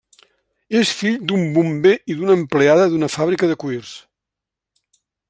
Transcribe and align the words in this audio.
És 0.79 0.93
fill 1.01 1.19
d'un 1.31 1.43
bomber 1.57 1.93
i 2.13 2.17
d'una 2.21 2.37
empleada 2.39 2.89
d'una 2.95 3.13
fàbrica 3.17 3.51
de 3.53 3.59
cuirs. 3.65 3.93